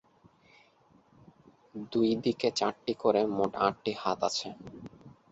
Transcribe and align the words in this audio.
দুই 1.91 2.09
দিকে 2.23 2.47
চারটি 2.59 2.93
করে, 3.03 3.21
মোট 3.37 3.51
আটটি 3.65 3.91
হাত 4.01 4.19
আছে। 4.29 4.49